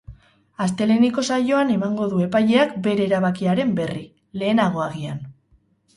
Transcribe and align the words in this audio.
Asteleheneko 0.63 1.23
saioan 1.35 1.73
emango 1.75 2.07
du 2.13 2.23
epaileak 2.27 2.73
bere 2.89 3.07
erabakiaren 3.11 3.77
berri, 3.81 4.03
lehenago 4.45 4.83
agian. 4.91 5.25